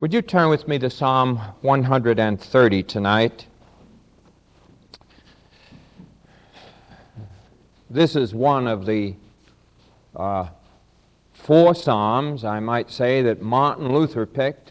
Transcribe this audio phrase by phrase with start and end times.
[0.00, 3.48] Would you turn with me to Psalm 130 tonight?
[7.90, 9.16] This is one of the
[10.14, 10.50] uh,
[11.32, 14.70] four Psalms, I might say, that Martin Luther picked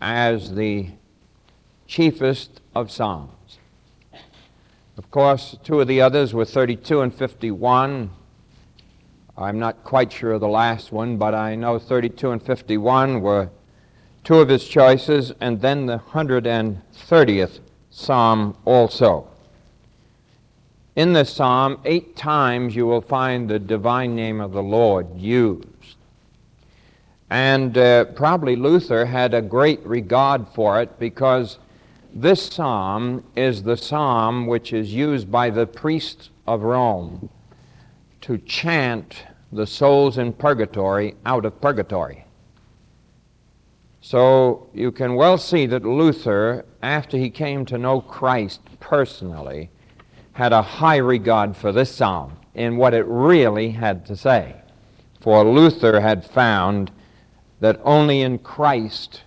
[0.00, 0.86] as the
[1.88, 3.58] chiefest of Psalms.
[4.96, 8.08] Of course, two of the others were 32 and 51.
[9.36, 13.50] I'm not quite sure of the last one, but I know 32 and 51 were
[14.24, 19.28] two of his choices, and then the 130th psalm also.
[20.96, 25.68] In this psalm, eight times you will find the divine name of the Lord used.
[27.30, 31.58] And uh, probably Luther had a great regard for it because
[32.14, 37.28] this psalm is the psalm which is used by the priests of Rome
[38.20, 42.23] to chant the souls in purgatory out of purgatory.
[44.06, 49.70] So you can well see that Luther, after he came to know Christ personally,
[50.32, 54.56] had a high regard for this psalm in what it really had to say.
[55.22, 56.92] For Luther had found
[57.60, 59.22] that only in Christ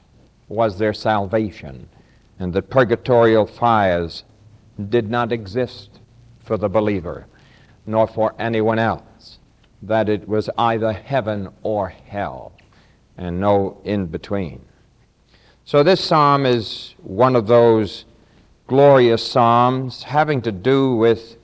[0.47, 1.89] was there salvation,
[2.37, 4.25] and that purgatorial fires
[4.89, 6.01] did not exist
[6.37, 7.25] for the believer,
[7.87, 9.39] nor for anyone else,
[9.81, 12.51] that it was either heaven or hell,
[13.17, 14.66] and no in between.
[15.67, 18.05] So this psalm is one of those
[18.67, 21.35] glorious psalms having to do with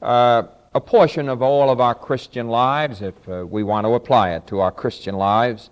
[0.00, 4.30] uh, a portion of all of our Christian lives, if uh, we want to apply
[4.30, 5.68] it to our Christian lives.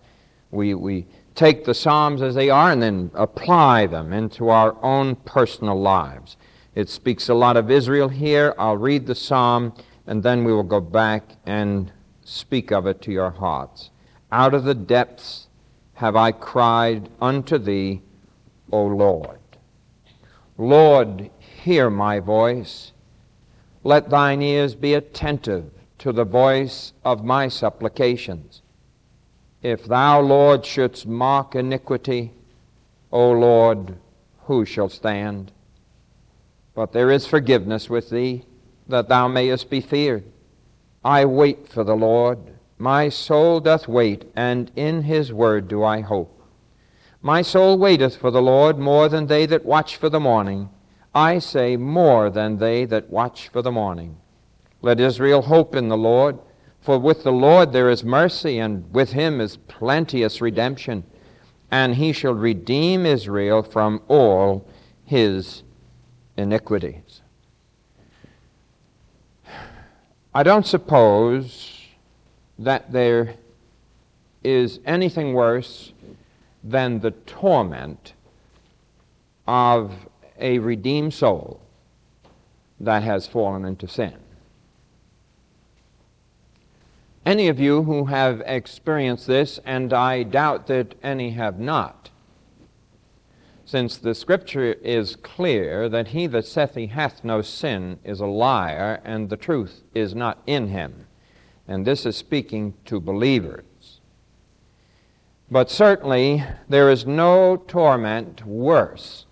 [0.50, 5.16] We, we take the psalms as they are and then apply them into our own
[5.16, 6.36] personal lives.
[6.74, 8.54] It speaks a lot of Israel here.
[8.58, 9.72] I'll read the psalm
[10.06, 11.90] and then we will go back and
[12.22, 13.88] speak of it to your hearts.
[14.30, 15.46] Out of the depths
[15.94, 18.02] have I cried unto thee,
[18.72, 19.38] O Lord.
[20.58, 22.92] Lord, hear my voice.
[23.82, 28.62] Let thine ears be attentive to the voice of my supplications.
[29.62, 32.32] If thou, Lord, shouldst mark iniquity,
[33.10, 33.96] O Lord,
[34.46, 35.52] who shall stand?
[36.74, 38.44] But there is forgiveness with thee,
[38.88, 40.24] that thou mayest be feared.
[41.04, 42.38] I wait for the Lord.
[42.84, 46.38] My soul doth wait, and in his word do I hope.
[47.22, 50.68] My soul waiteth for the Lord more than they that watch for the morning.
[51.14, 54.18] I say, more than they that watch for the morning.
[54.82, 56.38] Let Israel hope in the Lord,
[56.82, 61.04] for with the Lord there is mercy, and with him is plenteous redemption,
[61.70, 64.68] and he shall redeem Israel from all
[65.06, 65.62] his
[66.36, 67.22] iniquities.
[70.34, 71.73] I don't suppose
[72.58, 73.34] that there
[74.42, 75.92] is anything worse
[76.62, 78.12] than the torment
[79.46, 79.92] of
[80.38, 81.60] a redeemed soul
[82.80, 84.14] that has fallen into sin.
[87.26, 92.10] Any of you who have experienced this, and I doubt that any have not,
[93.64, 98.26] since the scripture is clear that he that saith he hath no sin is a
[98.26, 101.06] liar, and the truth is not in him
[101.66, 104.00] and this is speaking to believers.
[105.50, 109.26] But certainly, there is no torment worse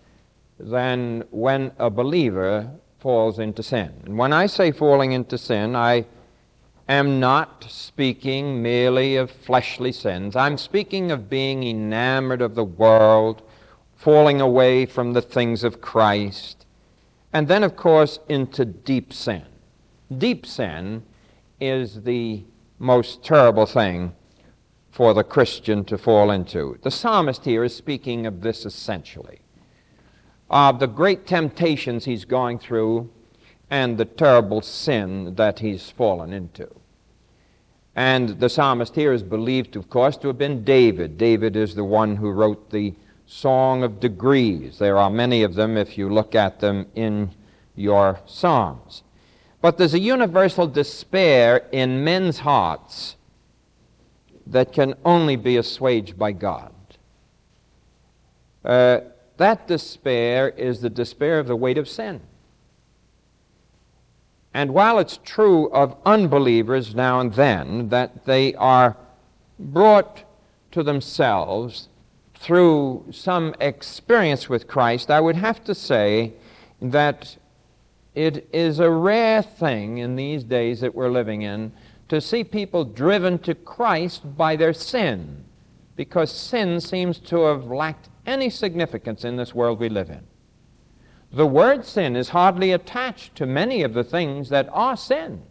[0.59, 2.71] than when a believer
[3.01, 3.93] falls into sin.
[4.05, 6.07] And when I say falling into sin, I
[6.89, 10.37] am not speaking merely of fleshly sins.
[10.37, 13.43] I'm speaking of being enamored of the world,
[13.97, 16.67] falling away from the things of Christ,
[17.33, 19.45] and then, of course, into deep sin.
[20.19, 21.03] Deep sin
[21.63, 22.45] is the
[22.79, 24.13] most terrible thing
[24.91, 26.79] for the Christian to fall into.
[26.83, 29.43] The psalmist here is speaking of this essentially
[30.53, 33.11] of the great temptations he's going through
[33.71, 36.69] and the terrible sin that he's fallen into.
[37.97, 41.17] And the psalmist here is believed, of course, to have been David.
[41.17, 42.95] David is the one who wrote the
[43.27, 44.79] Song of Degrees.
[44.79, 47.31] There are many of them if you look at them in
[47.75, 49.03] your Psalms.
[49.63, 53.17] But there's a universal despair in men's hearts
[54.49, 56.73] that can only be assuaged by God.
[58.65, 59.01] Uh,
[59.37, 62.21] that despair is the despair of the weight of sin.
[64.53, 68.97] And while it's true of unbelievers now and then that they are
[69.59, 70.25] brought
[70.73, 71.89] to themselves
[72.35, 76.33] through some experience with Christ, I would have to say
[76.81, 77.37] that
[78.15, 81.73] it is a rare thing in these days that we're living in
[82.09, 85.45] to see people driven to Christ by their sin,
[85.97, 90.21] because sin seems to have lacked any significance in this world we live in.
[91.33, 95.43] The word sin is hardly attached to many of the things that are sin.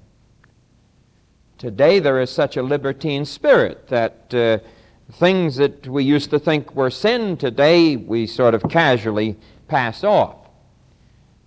[1.57, 4.60] Today there is such a libertine spirit that uh,
[5.14, 9.36] things that we used to think were sin today we sort of casually
[9.68, 10.36] pass off.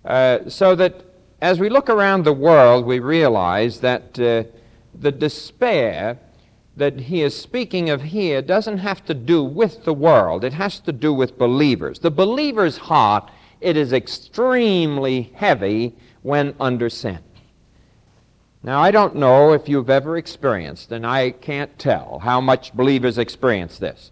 [0.03, 1.04] Uh, so that
[1.41, 4.43] as we look around the world, we realize that uh,
[4.97, 6.17] the despair
[6.77, 10.79] that he is speaking of here doesn't have to do with the world, it has
[10.81, 11.99] to do with believers.
[11.99, 17.19] The believer's heart, it is extremely heavy when under sin.
[18.63, 23.17] Now, I don't know if you've ever experienced, and I can't tell how much believers
[23.17, 24.11] experience this.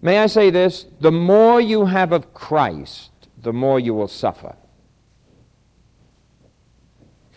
[0.00, 0.86] May I say this?
[1.00, 4.54] The more you have of Christ, the more you will suffer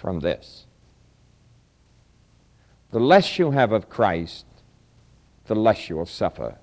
[0.02, 0.66] from this.
[2.90, 4.46] The less you have of Christ,
[5.46, 6.58] the less you will suffer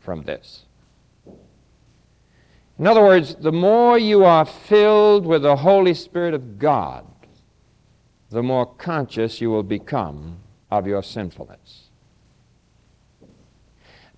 [0.00, 0.64] from this.
[2.76, 7.06] In other words, the more you are filled with the Holy Spirit of God,
[8.30, 10.38] the more conscious you will become
[10.70, 11.84] of your sinfulness.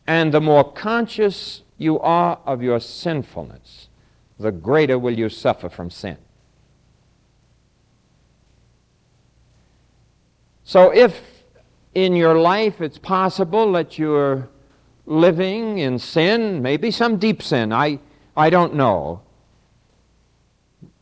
[0.06, 3.90] And the more conscious you are of your sinfulness,
[4.38, 6.16] the greater will you suffer from sin.
[10.68, 11.22] So, if
[11.94, 14.48] in your life it's possible that you're
[15.06, 18.00] living in sin, maybe some deep sin, I,
[18.36, 19.22] I don't know.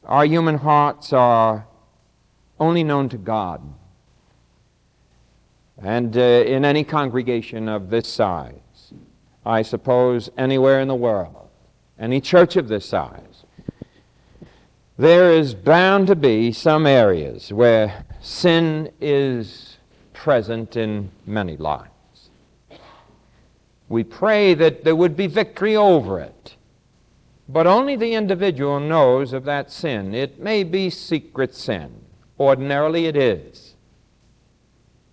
[0.05, 1.67] Our human hearts are
[2.61, 3.63] only known to God.
[5.79, 8.93] And uh, in any congregation of this size,
[9.47, 11.49] I suppose anywhere in the world,
[11.99, 13.47] any church of this size,
[14.99, 19.77] there is bound to be some areas where sin is
[20.15, 22.31] present in many lives.
[23.91, 26.57] We pray that there would be victory over it.
[27.47, 30.15] But only the individual knows of that sin.
[30.15, 31.93] It may be secret sin.
[32.41, 33.75] Ordinarily, it is.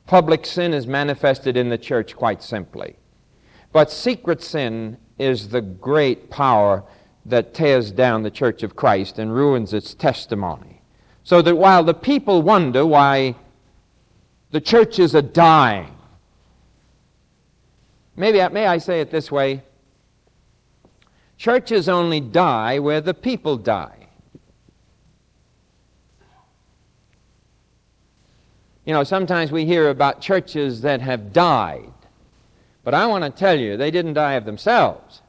[0.05, 2.95] Public sin is manifested in the church quite simply.
[3.73, 6.85] But secret sin is the great power
[7.25, 10.80] that tears down the church of Christ and ruins its testimony.
[11.23, 13.35] So that while the people wonder why
[14.51, 15.95] the churches are dying,
[18.15, 19.63] maybe may I say it this way?
[21.37, 24.01] Churches only die where the people die.
[28.85, 31.93] You know, sometimes we hear about churches that have died.
[32.83, 35.21] But I want to tell you, they didn't die of themselves.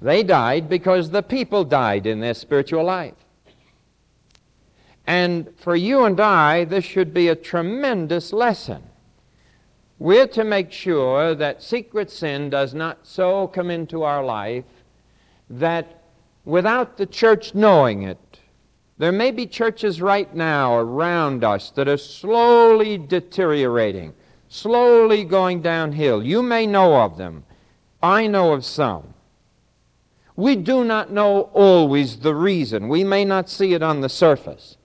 [0.00, 3.14] They died because the people died in their spiritual life.
[5.06, 8.82] And for you and I, this should be a tremendous lesson.
[9.98, 14.64] We're to make sure that secret sin does not so come into our life
[15.48, 16.02] that
[16.44, 18.40] without the church knowing it,
[18.98, 24.12] there may be churches right now around us that are slowly deteriorating,
[24.48, 26.22] slowly going downhill.
[26.22, 27.44] You may know of them.
[28.02, 29.14] I know of some.
[30.34, 32.88] We do not know always the reason.
[32.88, 34.76] We may not see it on the surface.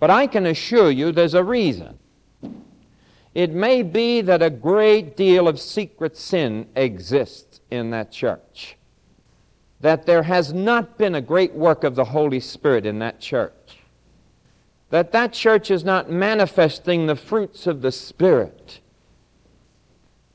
[0.00, 1.98] But I can assure you there's a reason.
[3.34, 8.76] It may be that a great deal of secret sin exists in that church.
[9.80, 13.78] That there has not been a great work of the Holy Spirit in that church.
[14.88, 18.80] That that church is not manifesting the fruits of the Spirit.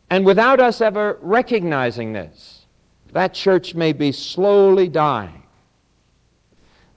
[0.09, 2.65] And without us ever recognizing this,
[3.11, 5.44] that church may be slowly dying.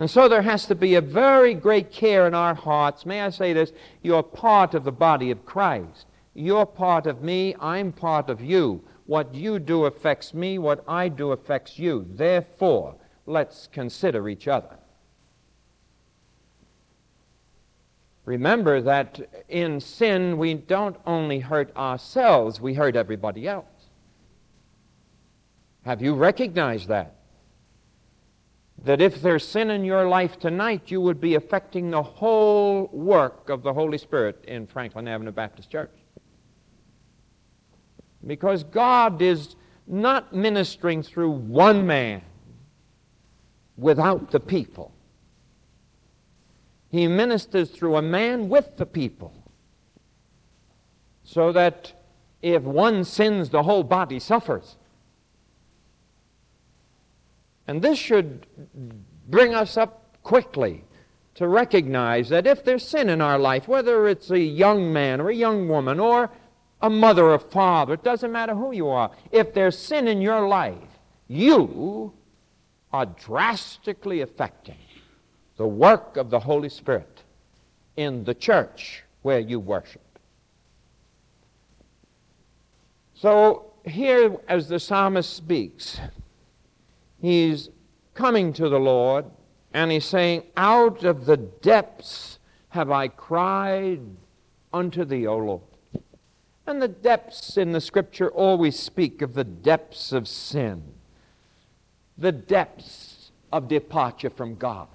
[0.00, 3.04] And so there has to be a very great care in our hearts.
[3.04, 3.72] May I say this?
[4.02, 6.06] You're part of the body of Christ.
[6.34, 7.56] You're part of me.
[7.58, 8.84] I'm part of you.
[9.06, 10.58] What you do affects me.
[10.58, 12.06] What I do affects you.
[12.10, 12.94] Therefore,
[13.26, 14.78] let's consider each other.
[18.24, 23.64] Remember that in sin, we don't only hurt ourselves, we hurt everybody else.
[25.86, 27.17] Have you recognized that?
[28.84, 33.48] That if there's sin in your life tonight, you would be affecting the whole work
[33.48, 35.94] of the Holy Spirit in Franklin Avenue Baptist Church.
[38.26, 39.56] Because God is
[39.86, 42.22] not ministering through one man
[43.76, 44.92] without the people.
[46.90, 49.32] He ministers through a man with the people.
[51.24, 51.92] So that
[52.42, 54.76] if one sins, the whole body suffers.
[57.68, 58.46] And this should
[59.28, 60.84] bring us up quickly
[61.34, 65.28] to recognize that if there's sin in our life, whether it's a young man or
[65.28, 66.30] a young woman or
[66.80, 70.48] a mother or father, it doesn't matter who you are, if there's sin in your
[70.48, 70.98] life,
[71.28, 72.12] you
[72.90, 74.78] are drastically affecting
[75.58, 77.22] the work of the Holy Spirit
[77.96, 80.18] in the church where you worship.
[83.14, 86.00] So, here, as the psalmist speaks,
[87.20, 87.70] he's
[88.14, 89.24] coming to the Lord
[89.72, 92.38] and he's saying, Out of the depths
[92.70, 94.00] have I cried
[94.72, 95.62] unto thee, O Lord.
[96.66, 100.82] And the depths in the scripture always speak of the depths of sin,
[102.18, 104.88] the depths of departure from God.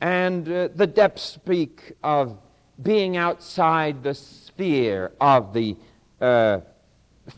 [0.00, 2.38] And uh, the depths speak of
[2.82, 5.76] being outside the sphere of the
[6.20, 6.60] uh,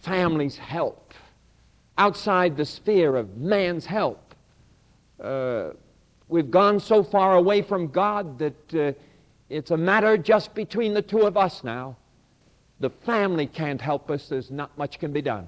[0.01, 1.02] family's help,
[2.03, 4.35] outside the sphere of man's help.
[5.23, 5.71] Uh,
[6.27, 8.93] we've gone so far away from God that uh,
[9.49, 11.97] it's a matter just between the two of us now.
[12.81, 15.47] The family can't help us, there's not much can be done.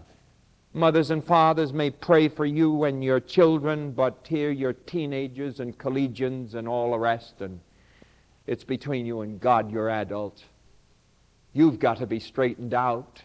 [0.75, 5.77] Mothers and fathers may pray for you and your children, but here you're teenagers and
[5.77, 7.59] collegians and all the rest, and
[8.47, 10.45] it's between you and God, you're adult.
[11.53, 13.23] You've got to be straightened out.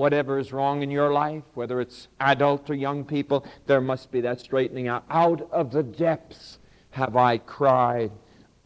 [0.00, 4.22] Whatever is wrong in your life, whether it's adult or young people, there must be
[4.22, 5.04] that straightening out.
[5.10, 8.10] Out of the depths have I cried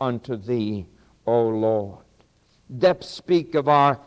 [0.01, 0.87] unto thee,
[1.27, 2.05] O Lord.
[2.79, 3.99] Depths speak of our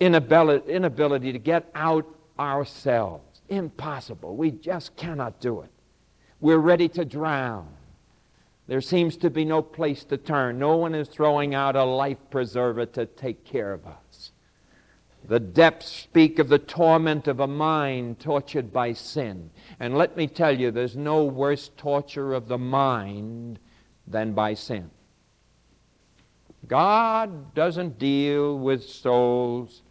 [0.00, 2.06] inability, inability to get out
[2.38, 3.42] ourselves.
[3.50, 4.34] Impossible.
[4.34, 5.70] We just cannot do it.
[6.40, 7.68] We're ready to drown.
[8.68, 10.58] There seems to be no place to turn.
[10.58, 14.09] No one is throwing out a life preserver to take care of us.
[15.30, 19.52] The depths speak of the torment of a mind tortured by sin.
[19.78, 23.60] And let me tell you, there's no worse torture of the mind
[24.08, 24.90] than by sin.
[26.66, 29.82] God doesn't deal with souls.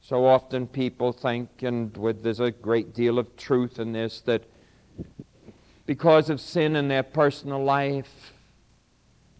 [0.00, 4.44] So often people think, and with, there's a great deal of truth in this, that
[5.84, 8.32] because of sin in their personal life,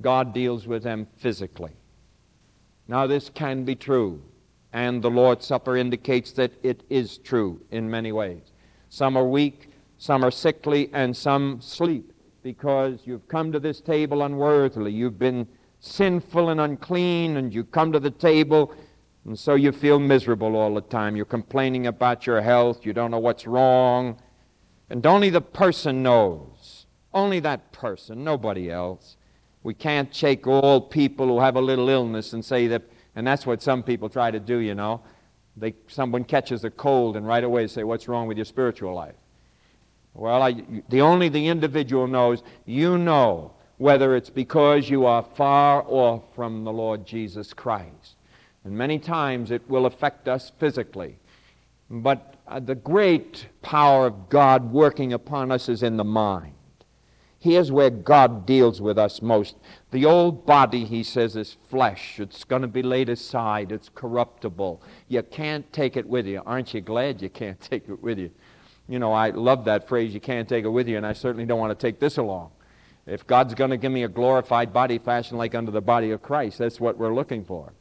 [0.03, 1.73] God deals with them physically.
[2.87, 4.21] Now, this can be true.
[4.73, 8.53] And the Lord's Supper indicates that it is true in many ways.
[8.91, 14.23] Some are weak, some are sickly, and some sleep because you've come to this table
[14.23, 14.93] unworthily.
[14.93, 15.47] You've been
[15.81, 18.75] sinful and unclean, and you come to the table,
[19.25, 21.17] and so you feel miserable all the time.
[21.17, 24.19] You're complaining about your health, you don't know what's wrong,
[24.91, 26.87] and only the person knows.
[27.13, 29.17] Only that person, nobody else.
[29.63, 32.83] We can't take all people who have a little illness and say that
[33.19, 35.01] and that's what some people try to do, you know.
[35.57, 39.17] They, someone catches a cold and right away say, What's wrong with your spiritual life?
[40.15, 45.85] Well, I, the only the individual knows, you know whether it's because you are far
[45.89, 48.15] off from the Lord Jesus Christ.
[48.63, 51.19] And many times it will affect us physically.
[51.91, 56.55] But uh, the great power of God working upon us is in the mind.
[57.41, 59.57] Here's where God deals with us most.
[59.93, 62.19] The old body, he says, is flesh.
[62.19, 63.71] It's going to be laid aside.
[63.71, 64.83] It's corruptible.
[65.07, 66.43] You can't take it with you.
[66.45, 68.31] Aren't you glad you can't take it with you?
[68.89, 71.45] You know, I love that phrase, you can't take it with you, and I certainly
[71.45, 72.51] don't want to take this along.
[73.07, 76.23] If God's going to give me a glorified body fashioned like unto the body of
[76.23, 77.73] Christ, that's what we're looking for.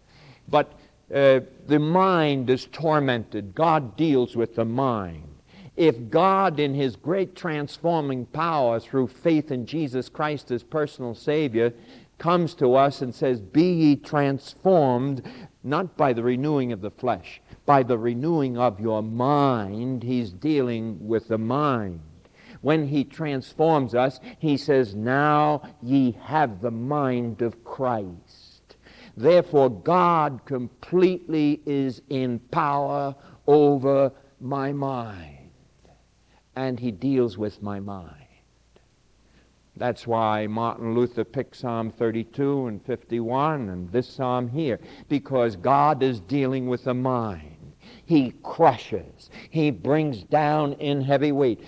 [0.50, 0.74] But
[1.14, 3.56] uh, the mind is tormented.
[3.56, 5.37] God deals with the mind
[5.78, 11.72] if God, in His great transforming power through faith in Jesus Christ as personal Savior,
[12.18, 15.22] comes to us and says, Be ye transformed,
[15.64, 20.98] not by the renewing of the flesh, by the renewing of your mind, He's dealing
[21.08, 22.02] with the mind.
[22.62, 28.78] When He transforms us, He says, Now ye have the mind of Christ.
[29.16, 33.16] Therefore, God completely is in power
[33.46, 35.37] over my mind
[36.58, 38.16] and he deals with my mind.
[39.76, 46.02] That's why Martin Luther picked Psalm 32 and 51 and this psalm here, because God
[46.02, 47.74] is dealing with the mind.
[48.06, 51.64] He crushes, He brings down in heavy weight.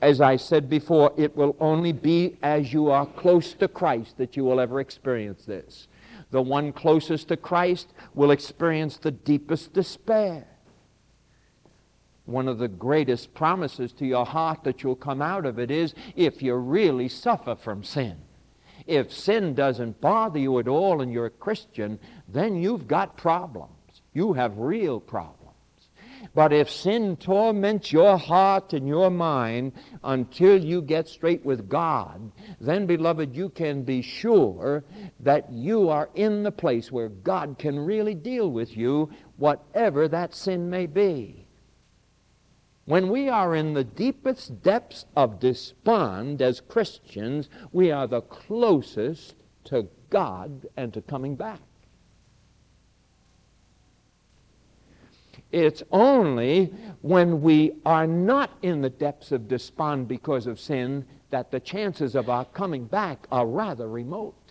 [0.00, 4.36] As I said before, it will only be as you are close to Christ that
[4.36, 5.86] you will ever experience this.
[6.32, 10.48] The one closest to Christ will experience the deepest despair
[12.24, 15.94] one of the greatest promises to your heart that you'll come out of it is
[16.14, 18.16] if you really suffer from sin.
[18.86, 21.98] If sin doesn't bother you at all and you're a Christian,
[22.28, 23.70] then you've got problems.
[24.12, 25.38] You have real problems.
[26.34, 29.72] But if sin torments your heart and your mind
[30.04, 34.84] until you get straight with God, then, beloved, you can be sure
[35.20, 40.34] that you are in the place where God can really deal with you, whatever that
[40.34, 41.41] sin may be.
[42.84, 49.36] When we are in the deepest depths of despond as Christians, we are the closest
[49.64, 51.60] to God and to coming back.
[55.52, 56.72] It's only
[57.02, 62.14] when we are not in the depths of despond because of sin that the chances
[62.14, 64.41] of our coming back are rather remote.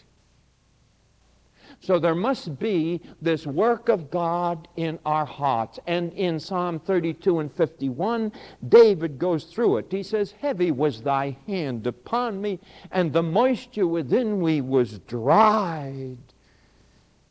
[1.81, 5.79] So there must be this work of God in our hearts.
[5.88, 8.31] And in Psalm 32 and 51,
[8.69, 9.88] David goes through it.
[9.89, 12.59] He says, Heavy was thy hand upon me,
[12.91, 16.19] and the moisture within me was dried.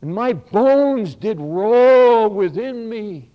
[0.01, 3.31] And my bones did roll within me.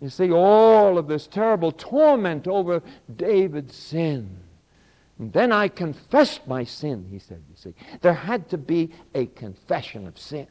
[0.00, 2.82] You see, all of this terrible torment over
[3.14, 4.38] David's sin.
[5.20, 7.74] Then I confessed my sin, he said, you see.
[8.00, 10.46] There had to be a confession of sin.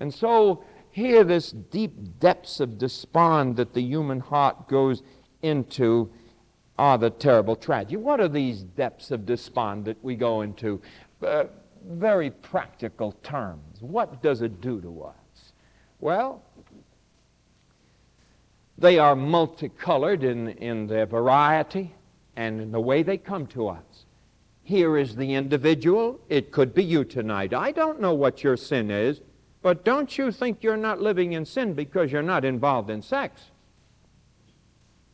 [0.00, 5.04] And so here, this deep depths of despond that the human heart goes
[5.42, 6.10] into
[6.78, 7.96] are the terrible tragedy.
[7.96, 10.82] What are these depths of despond that we go into?
[11.24, 11.44] Uh,
[11.86, 13.80] very practical terms.
[13.80, 15.52] What does it do to us?
[16.00, 16.42] Well,
[18.76, 21.94] they are multicolored in, in their variety
[22.40, 24.06] and in the way they come to us.
[24.62, 26.18] Here is the individual.
[26.30, 27.52] It could be you tonight.
[27.52, 29.20] I don't know what your sin is,
[29.60, 33.50] but don't you think you're not living in sin because you're not involved in sex.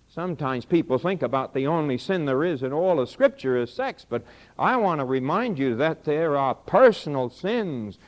[0.09, 4.07] Sometimes people think about the only sin there is in all of Scripture is sex,
[4.09, 4.23] but
[4.57, 7.99] I want to remind you that there are personal sins,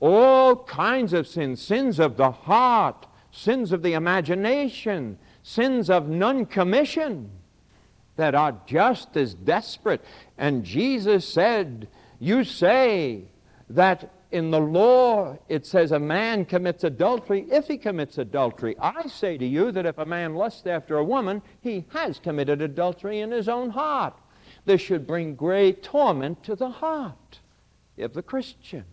[0.00, 6.46] all kinds of sins, sins of the heart, sins of the imagination, sins of non
[6.46, 7.30] commission
[8.16, 10.04] that are just as desperate.
[10.36, 13.24] And Jesus said, You say
[13.70, 18.76] that in the law it says a man commits adultery if he commits adultery.
[18.80, 22.60] I say to you that if a man lusts after a woman, he has committed
[22.60, 24.14] adultery in his own heart.
[24.64, 27.40] This should bring great torment to the heart
[27.98, 28.84] of the Christian.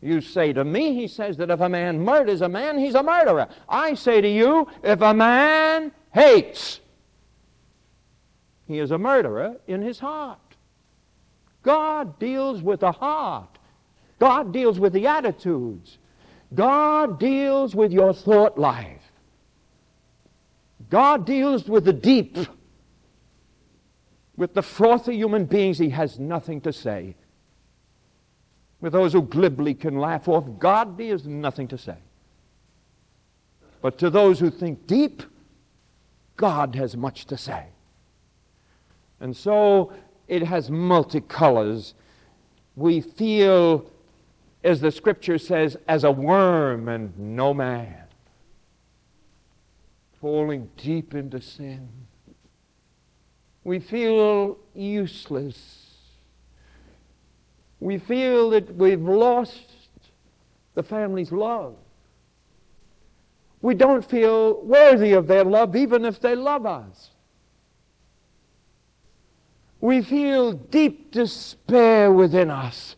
[0.00, 3.02] You say to me, he says that if a man murders a man, he's a
[3.02, 3.48] murderer.
[3.68, 6.80] I say to you, if a man hates,
[8.66, 10.38] he is a murderer in his heart.
[11.62, 13.58] God deals with the heart.
[14.18, 15.98] God deals with the attitudes.
[16.54, 19.02] God deals with your thought life.
[20.88, 22.36] God deals with the deep.
[24.36, 27.16] With the frothy human beings, he has nothing to say
[28.80, 31.96] with those who glibly can laugh off God, has nothing to say.
[33.80, 35.22] But to those who think deep,
[36.36, 37.66] God has much to say.
[39.20, 39.92] And so
[40.28, 41.94] it has multicolors.
[42.74, 43.90] We feel,
[44.62, 48.04] as the scripture says, as a worm and no man,
[50.20, 51.88] falling deep into sin.
[53.64, 55.86] We feel useless
[57.80, 59.62] we feel that we've lost
[60.74, 61.76] the family's love.
[63.60, 67.10] We don't feel worthy of their love even if they love us.
[69.80, 72.96] We feel deep despair within us.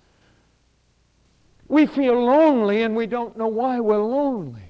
[1.66, 4.62] We feel lonely and we don't know why we're lonely.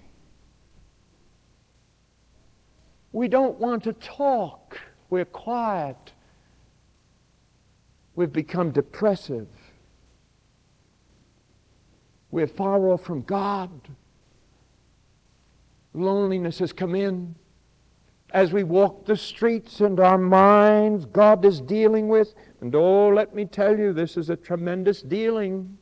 [3.13, 4.79] We don't want to talk.
[5.11, 6.13] We're quiet.
[8.15, 9.49] We've become depressive.
[12.31, 13.71] We're far off from God.
[15.95, 17.35] Loneliness has come in.
[18.33, 22.35] As we walk the streets and our minds, God is dealing with.
[22.61, 25.79] And oh, let me tell you, this is a tremendous dealing.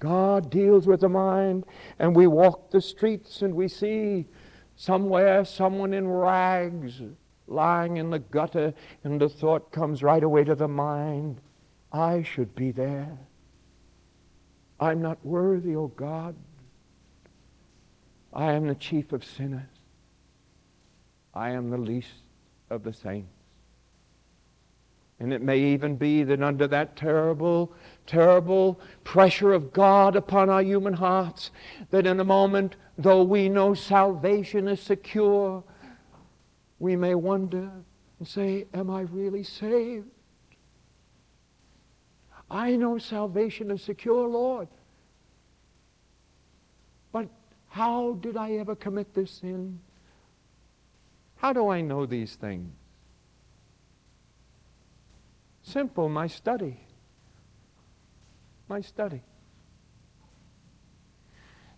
[0.00, 1.64] God deals with the mind.
[1.98, 4.26] And we walk the streets and we see
[4.74, 7.00] somewhere someone in rags
[7.46, 8.72] lying in the gutter,
[9.04, 11.40] and the thought comes right away to the mind
[11.92, 13.18] I should be there.
[14.80, 16.34] I'm not worthy, O God.
[18.32, 19.68] I am the chief of sinners.
[21.34, 22.22] I am the least
[22.70, 23.28] of the saints.
[25.20, 27.72] And it may even be that under that terrible,
[28.06, 31.52] terrible pressure of God upon our human hearts,
[31.90, 35.62] that in a moment, though we know salvation is secure,
[36.80, 37.70] we may wonder
[38.18, 40.08] and say, Am I really saved?
[42.50, 44.68] I know salvation is secure, Lord.
[47.12, 47.28] But
[47.68, 49.78] how did I ever commit this sin?
[51.42, 52.72] How do I know these things?
[55.62, 56.78] Simple, my study.
[58.68, 59.22] My study.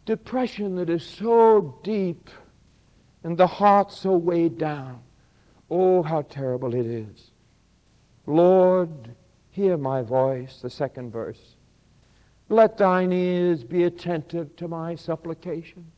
[0.05, 2.29] Depression that is so deep
[3.23, 5.01] and the heart so weighed down
[5.71, 7.31] Oh, how terrible it is.
[8.27, 9.15] Lord,
[9.51, 11.57] hear my voice, the second verse.
[12.51, 15.94] Let thine ears be attentive to my supplications.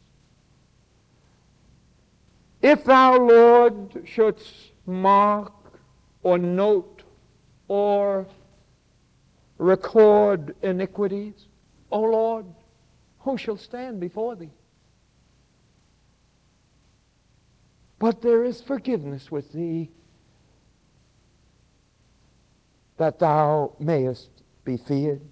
[2.63, 5.53] If thou, Lord, shouldst mark
[6.23, 7.03] or note
[7.69, 8.27] or
[9.59, 11.47] record iniquities,
[11.91, 12.47] O Lord,
[13.21, 14.51] who shall stand before thee?
[17.99, 19.91] But there is forgiveness with thee,
[22.99, 24.31] that thou mayest
[24.65, 25.23] be feared.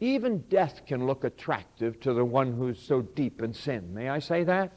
[0.00, 3.92] Even death can look attractive to the one who's so deep in sin.
[3.92, 4.72] May I say that?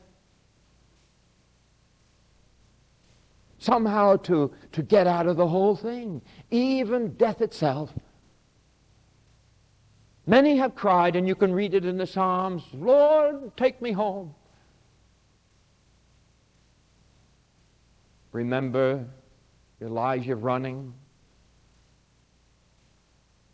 [3.60, 6.22] Somehow to, to get out of the whole thing.
[6.50, 7.92] Even death itself.
[10.26, 14.34] Many have cried, and you can read it in the Psalms Lord, take me home.
[18.32, 19.06] Remember
[19.82, 20.94] Elijah running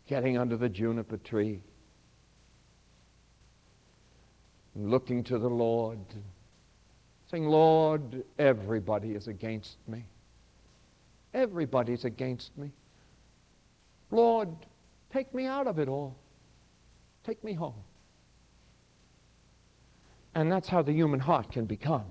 [0.08, 1.60] getting under the juniper tree,
[4.74, 5.98] and looking to the Lord,
[7.30, 10.04] saying, Lord, everybody is against me.
[11.34, 12.72] Everybody's against me.
[14.10, 14.48] Lord,
[15.12, 16.16] take me out of it all.
[17.22, 17.74] Take me home.
[20.34, 22.04] And that's how the human heart can become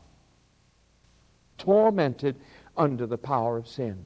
[1.57, 2.36] tormented
[2.75, 4.05] under the power of sin.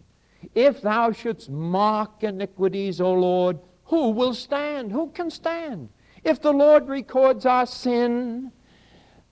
[0.56, 3.60] If thou shouldst mark iniquities, O Lord,
[3.92, 4.90] who will stand?
[4.90, 5.90] Who can stand?
[6.24, 8.54] If the Lord records our sin,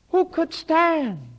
[0.10, 1.30] who could stand?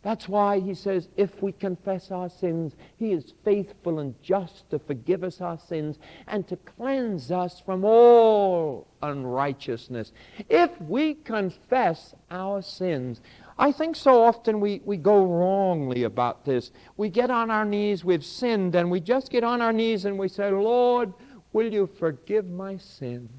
[0.00, 4.78] That's why he says, if we confess our sins, he is faithful and just to
[4.78, 10.12] forgive us our sins and to cleanse us from all unrighteousness.
[10.48, 13.20] If we confess our sins,
[13.58, 16.70] I think so often we, we go wrongly about this.
[16.96, 20.18] We get on our knees, we've sinned, and we just get on our knees and
[20.18, 21.12] we say, Lord,
[21.52, 23.30] will you forgive my sins?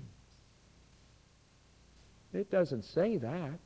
[2.33, 3.59] It doesn't say that.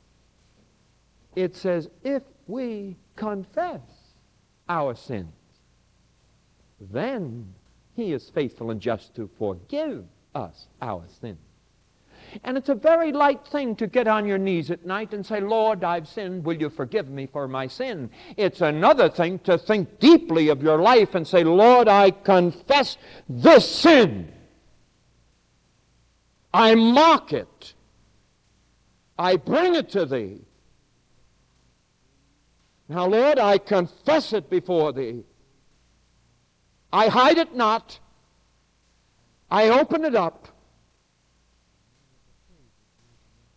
[1.36, 3.82] It says, if we confess
[4.68, 5.32] our sins,
[6.80, 7.54] then
[7.96, 10.06] he is faithful and just to forgive
[10.36, 11.38] us our sins.
[12.44, 15.40] And it's a very light thing to get on your knees at night and say,
[15.40, 16.44] Lord, I've sinned.
[16.44, 18.10] Will you forgive me for my sin?
[18.36, 22.98] It's another thing to think deeply of your life and say, Lord, I confess
[23.30, 24.32] this sin.
[26.54, 27.74] I mock it.
[29.20, 30.42] I bring it to thee.
[32.90, 35.24] Now, Lord, I confess it before thee.
[36.92, 38.00] I hide it not.
[39.52, 40.48] I open it up.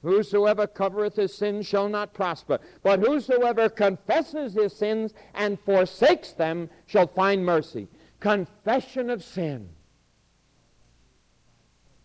[0.02, 2.58] Whosoever covereth his sins shall not prosper.
[2.82, 7.88] But whosoever confesses his sins and forsakes them shall find mercy.
[8.18, 9.68] Confession of sin.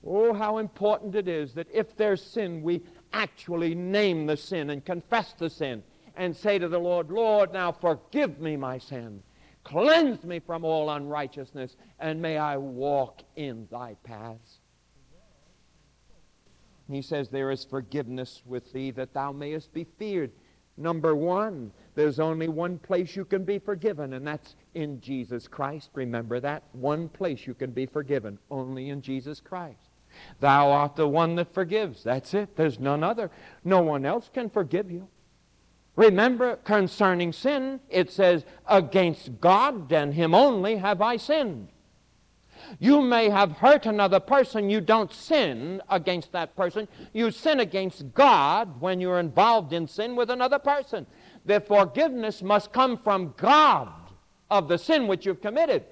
[0.05, 2.81] Oh, how important it is that if there's sin, we
[3.13, 5.81] actually name the sin and confess the sin
[6.15, 9.23] and say to the Lord, Lord, now forgive me my sin.
[9.63, 14.59] Cleanse me from all unrighteousness, and may I walk in thy paths.
[16.89, 20.31] He says, There is forgiveness with thee that thou mayest be feared.
[20.77, 25.89] Number one, there's only one place you can be forgiven, and that's in Jesus Christ.
[25.93, 26.63] Remember that?
[26.73, 29.89] One place you can be forgiven, only in Jesus Christ.
[30.39, 32.03] Thou art the one that forgives.
[32.03, 32.55] That's it.
[32.55, 33.31] There's none other.
[33.63, 35.07] No one else can forgive you.
[35.95, 41.69] Remember, concerning sin, it says, Against God and Him only have I sinned.
[42.79, 44.69] You may have hurt another person.
[44.69, 46.87] You don't sin against that person.
[47.13, 51.05] You sin against God when you're involved in sin with another person.
[51.45, 53.91] The forgiveness must come from God
[54.49, 55.83] of the sin which you've committed.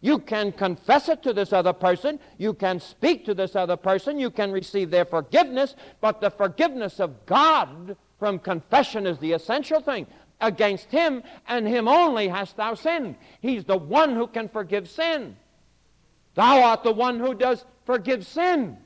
[0.00, 2.18] You can confess it to this other person.
[2.38, 4.18] You can speak to this other person.
[4.18, 5.76] You can receive their forgiveness.
[6.00, 10.06] But the forgiveness of God from confession is the essential thing.
[10.40, 13.16] Against Him and Him only hast thou sinned.
[13.40, 15.36] He's the one who can forgive sin.
[16.34, 18.76] Thou art the one who does forgive sin.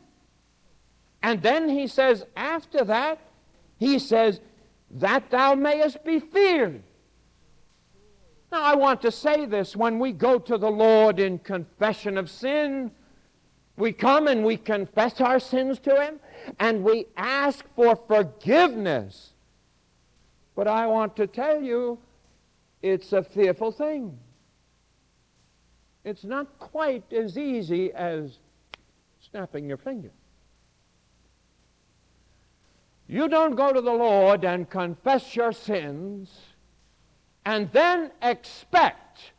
[1.23, 3.19] And then he says, after that,
[3.79, 4.41] he says,
[4.91, 6.83] that thou mayest be feared.
[8.51, 12.31] Now, I want to say this when we go to the Lord in confession of
[12.31, 12.91] sin,
[13.77, 16.21] we come and we confess our sins to Him
[16.59, 19.33] and we ask for forgiveness.
[20.57, 21.99] But I want to tell you,
[22.83, 24.19] it's a fearful thing.
[26.05, 28.39] It's not quite as easy as
[29.21, 30.11] snapping your finger.
[33.09, 36.31] You don't go to the Lord and confess your sins
[37.47, 39.33] and then expect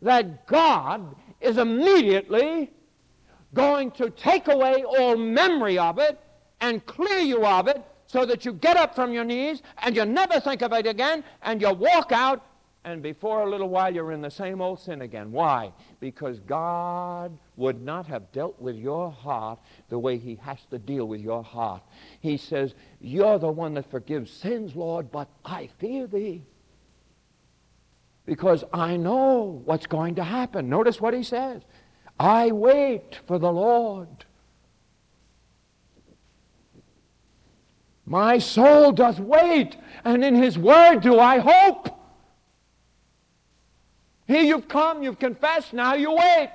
[0.00, 2.70] that God is immediately
[3.52, 6.18] going to take away all memory of it
[6.60, 10.04] and clear you of it so that you get up from your knees and you
[10.06, 12.44] never think of it again and you walk out
[12.84, 15.32] and before a little while you're in the same old sin again.
[15.32, 15.72] Why?
[16.00, 21.06] Because God would not have dealt with your heart the way He has to deal
[21.06, 21.82] with your heart.
[22.20, 26.44] He says, You're the one that forgives sins, Lord, but I fear Thee.
[28.26, 30.68] Because I know what's going to happen.
[30.68, 31.62] Notice what He says
[32.20, 34.26] I wait for the Lord.
[38.06, 41.94] My soul doth wait, and in His word do I hope.
[44.26, 46.50] Here you've come, you've confessed, now you wait.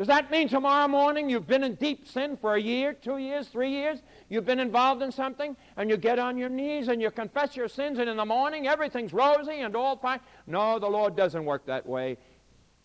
[0.00, 3.48] Does that mean tomorrow morning you've been in deep sin for a year, two years,
[3.48, 3.98] three years?
[4.30, 7.68] You've been involved in something and you get on your knees and you confess your
[7.68, 10.20] sins and in the morning everything's rosy and all fine?
[10.46, 12.16] No, the Lord doesn't work that way.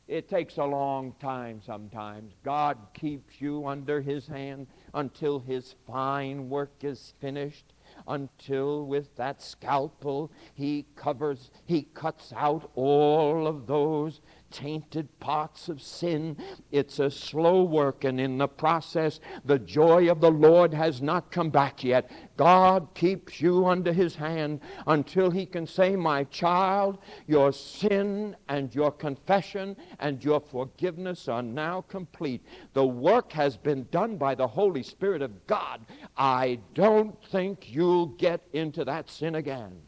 [0.09, 2.33] It takes a long time sometimes.
[2.43, 7.74] God keeps you under His hand until His fine work is finished
[8.07, 14.21] until with that scalpel he covers, he cuts out all of those
[14.55, 16.37] tainted parts of sin.
[16.71, 21.29] It's a slow work, and in the process, the joy of the Lord has not
[21.29, 22.09] come back yet.
[22.37, 28.73] God keeps you under his hand until he can say, My child, your sin and
[28.73, 32.41] your confession and your forgiveness are now complete.
[32.73, 35.81] The work has been done by the Holy Spirit of God.
[36.15, 39.81] I don't think you'll get into that sin again.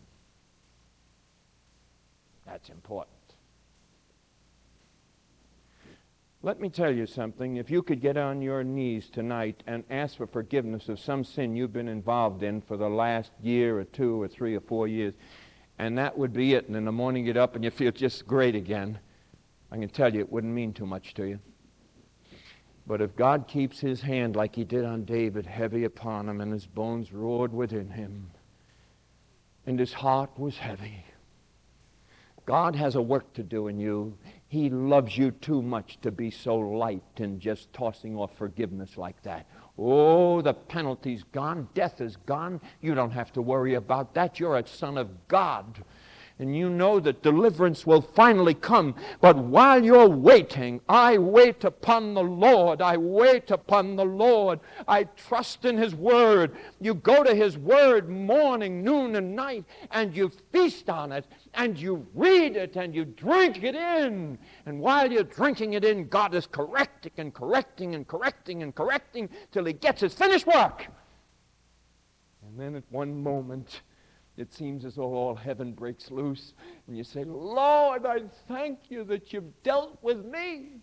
[2.46, 3.17] That's important.
[6.44, 7.58] Let me tell you something.
[7.58, 11.56] If you could get on your knees tonight and ask for forgiveness of some sin
[11.56, 15.16] you've been involved in for the last year or two or three or four years,
[15.80, 17.92] and that would be it, and in the morning you get up and you feel
[17.92, 19.00] just great again,
[19.72, 21.40] I can tell you it wouldn't mean too much to you.
[22.86, 26.54] But if God keeps his hand like he did on David heavy upon him, and
[26.54, 28.30] his bones roared within him,
[29.66, 31.04] and his heart was heavy,
[32.48, 34.18] God has a work to do in you.
[34.48, 39.22] He loves you too much to be so light in just tossing off forgiveness like
[39.24, 39.48] that.
[39.78, 41.68] Oh, the penalty's gone.
[41.74, 42.62] Death is gone.
[42.82, 44.40] You don't have to worry about that.
[44.40, 45.84] You're a son of God
[46.40, 48.94] and you know that deliverance will finally come.
[49.22, 52.82] But while you're waiting, I wait upon the Lord.
[52.82, 54.60] I wait upon the Lord.
[54.88, 56.56] I trust in His Word.
[56.80, 61.78] You go to His Word morning, noon, and night, and you feast on it, and
[61.78, 64.38] you read it, and you drink it in.
[64.68, 69.30] And while you're drinking it in, God is correcting and correcting and correcting and correcting
[69.52, 70.86] till He gets His finished work.
[72.44, 73.82] And then at one moment,
[74.38, 76.54] it seems as though all heaven breaks loose.
[76.88, 80.78] And you say, Lord, I thank you that you've dealt with me.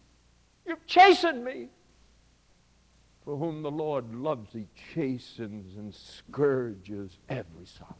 [0.66, 1.68] You've chastened me.
[3.24, 7.94] For whom the Lord loves, he chastens and scourges every son.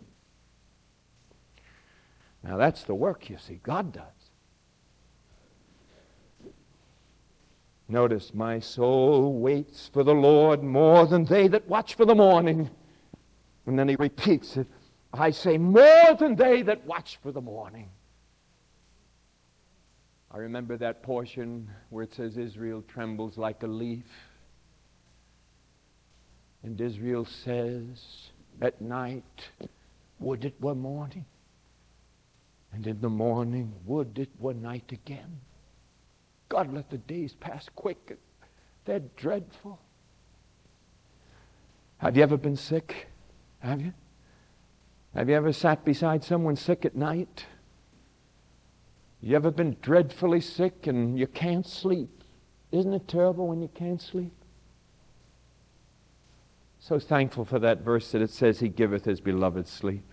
[2.42, 4.04] Now that's the work, you see, God does.
[7.88, 12.68] Notice, my soul waits for the Lord more than they that watch for the morning.
[13.66, 14.66] And then he repeats it.
[15.20, 17.90] I say, more than they that watch for the morning.
[20.30, 24.04] I remember that portion where it says Israel trembles like a leaf.
[26.64, 29.48] And Israel says, at night,
[30.18, 31.24] would it were morning.
[32.72, 35.40] And in the morning, would it were night again.
[36.48, 38.18] God, let the days pass quick.
[38.84, 39.78] They're dreadful.
[41.98, 43.08] Have you ever been sick?
[43.60, 43.92] Have you?
[45.14, 47.46] Have you ever sat beside someone sick at night?
[49.20, 52.10] You ever been dreadfully sick and you can't sleep?
[52.72, 54.32] Isn't it terrible when you can't sleep?
[56.80, 60.04] So thankful for that verse that it says, He giveth His beloved sleep.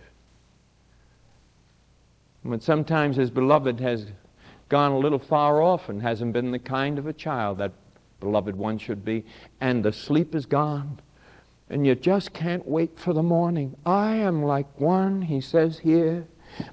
[2.42, 4.06] When sometimes His beloved has
[4.68, 7.72] gone a little far off and hasn't been the kind of a child that
[8.20, 9.24] beloved one should be,
[9.60, 11.00] and the sleep is gone
[11.72, 13.74] and you just can't wait for the morning.
[13.86, 16.26] I am like one, he says here.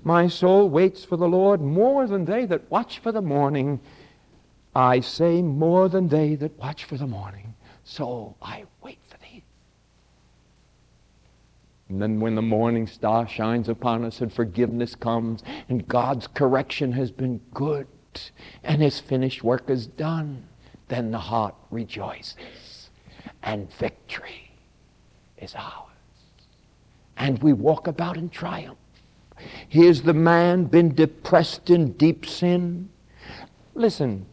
[0.04, 3.80] My soul waits for the Lord more than they that watch for the morning.
[4.76, 7.56] I say more than they that watch for the morning.
[7.86, 9.44] So I wait for thee.
[11.88, 16.92] And then when the morning star shines upon us and forgiveness comes and God's correction
[16.92, 17.88] has been good
[18.64, 20.46] and his finished work is done,
[20.90, 22.90] then the heart rejoices
[23.42, 24.49] and victory
[25.42, 25.86] is ours.
[27.18, 28.78] and we walk about in triumph.
[29.68, 32.90] Here's the man been depressed in deep sin.
[33.76, 34.26] Listen,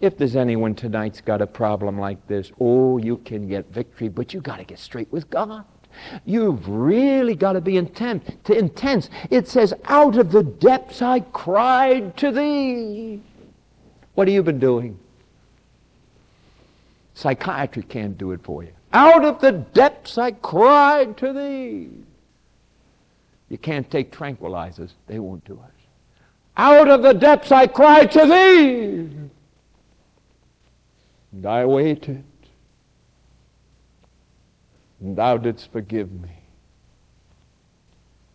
[0.00, 4.34] if there's anyone tonight's got a problem like this, oh, you can get victory, but
[4.34, 5.64] you got to get straight with God.
[6.24, 8.30] You've really got to be intense.
[8.44, 9.08] To intense.
[9.30, 13.22] It says, "Out of the depths I cried to thee."
[14.14, 14.98] What have you been doing?
[17.14, 18.75] Psychiatry can't do it for you.
[18.96, 21.90] Out of the depths I cried to thee.
[23.50, 24.92] You can't take tranquilizers.
[25.06, 25.74] They won't do it.
[26.56, 29.28] Out of the depths I cried to thee.
[31.30, 32.24] And I waited.
[35.02, 36.30] And thou didst forgive me.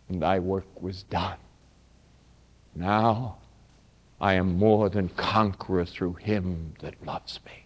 [0.08, 1.38] And thy work was done.
[2.76, 3.38] Now
[4.20, 7.61] I am more than conqueror through him that loves me.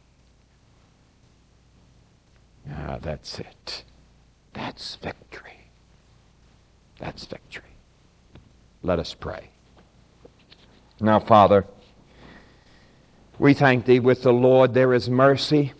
[2.72, 3.84] Ah, that's it.
[4.52, 5.70] That's victory.
[6.98, 7.64] That's victory.
[8.82, 9.50] Let us pray.
[11.00, 11.66] Now, Father,
[13.38, 15.72] we thank Thee with the Lord there is mercy,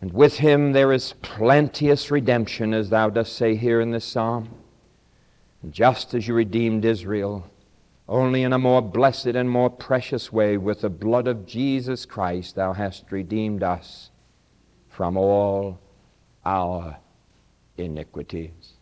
[0.00, 4.48] and with Him there is plenteous redemption, as Thou dost say here in this psalm.
[5.62, 7.48] And just as you redeemed Israel,
[8.08, 12.56] only in a more blessed and more precious way, with the blood of Jesus Christ,
[12.56, 14.10] Thou hast redeemed us
[14.98, 15.78] from all
[16.44, 16.98] our
[17.76, 18.72] iniquities.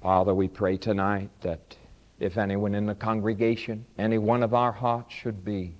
[0.00, 1.76] Father, we pray tonight that
[2.18, 5.74] if anyone in the congregation, any one of our hearts should be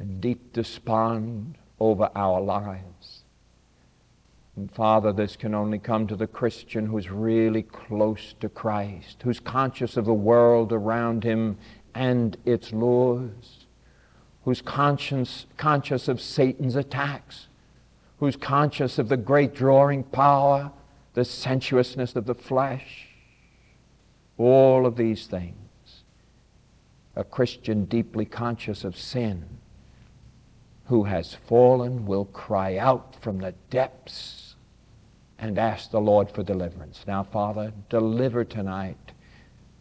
[0.00, 3.22] in deep despond over our lives.
[4.56, 9.38] And Father, this can only come to the Christian who's really close to Christ, who's
[9.38, 11.56] conscious of the world around him
[11.94, 13.57] and its lures,
[14.48, 17.48] who's conscious, conscious of Satan's attacks,
[18.18, 20.72] who's conscious of the great drawing power
[21.12, 23.08] the sensuousness of the flesh,
[24.38, 26.02] all of these things.
[27.14, 29.44] A Christian deeply conscious of sin
[30.86, 34.54] who has fallen will cry out from the depths
[35.38, 37.04] and ask the Lord for deliverance.
[37.06, 39.12] Now, Father, deliver tonight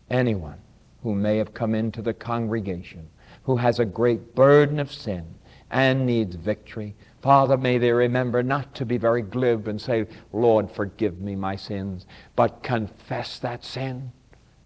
[0.09, 0.59] anyone
[1.03, 3.07] who may have come into the congregation
[3.47, 5.25] who has a great burden of sin
[5.71, 6.93] and needs victory.
[7.21, 11.55] Father, may they remember not to be very glib and say, Lord, forgive me my
[11.55, 12.05] sins,
[12.35, 14.11] but confess that sin.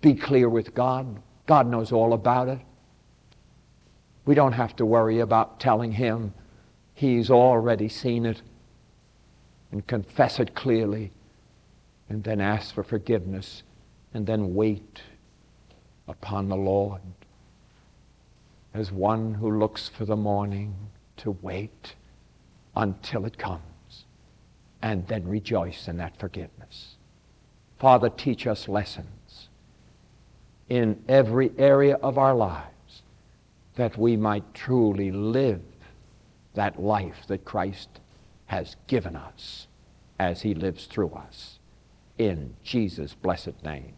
[0.02, 1.22] Be clear with God.
[1.46, 2.60] God knows all about it.
[4.26, 6.34] We don't have to worry about telling Him.
[6.96, 8.42] He's already seen it.
[9.72, 11.12] And confess it clearly.
[12.10, 13.62] And then ask for forgiveness.
[14.16, 15.04] And then wait
[16.08, 17.02] upon the Lord
[18.74, 20.74] as one who looks for the morning
[21.18, 21.96] to wait
[22.76, 23.62] until it comes
[24.82, 26.96] and then rejoice in that forgiveness.
[27.80, 29.50] Father, teach us lessons
[30.70, 33.02] in every area of our lives
[33.76, 35.62] that we might truly live
[36.54, 38.00] that life that Christ
[38.46, 39.68] has given us
[40.20, 41.60] as he lives through us.
[42.18, 43.94] In Jesus' blessed name,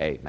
[0.00, 0.28] amen.